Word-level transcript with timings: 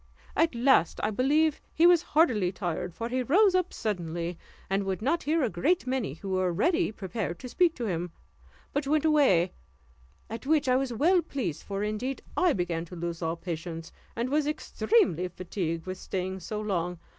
At 0.35 0.55
last 0.55 0.99
I 1.03 1.11
believe 1.11 1.61
he 1.75 1.85
was 1.85 2.01
heartily 2.01 2.51
tired, 2.51 2.95
for 2.95 3.07
he 3.07 3.21
rose 3.21 3.53
up 3.53 3.71
suddenly, 3.71 4.35
and 4.67 4.83
would 4.83 4.99
not 4.99 5.21
hear 5.21 5.43
a 5.43 5.47
great 5.51 5.85
many 5.85 6.13
who 6.15 6.29
were 6.29 6.51
ready 6.51 6.91
prepared 6.91 7.37
to 7.37 7.47
speak 7.49 7.75
to 7.75 7.85
him, 7.85 8.09
but 8.73 8.87
went 8.87 9.05
away, 9.05 9.51
at 10.27 10.47
which 10.47 10.67
I 10.67 10.75
was 10.75 10.91
well 10.91 11.21
pleased, 11.21 11.61
for 11.61 11.83
indeed 11.83 12.23
I 12.35 12.51
began 12.53 12.83
to 12.85 12.95
lose 12.95 13.21
all 13.21 13.35
patience, 13.35 13.91
and 14.15 14.31
was 14.31 14.47
extremely 14.47 15.27
fatigued 15.27 15.85
with 15.85 15.99
staying 15.99 16.39
so 16.39 16.59
long. 16.59 16.97